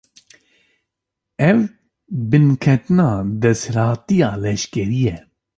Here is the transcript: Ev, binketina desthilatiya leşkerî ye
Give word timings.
Ev, 1.49 1.59
binketina 2.29 3.09
desthilatiya 3.41 4.31
leşkerî 4.43 4.99
ye 5.05 5.17